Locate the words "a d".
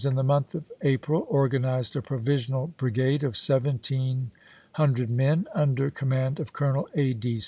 6.95-7.39